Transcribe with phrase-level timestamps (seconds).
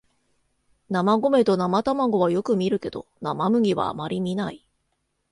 [0.89, 4.65] 生米と生卵はよく見るけど生麦はあまり見ない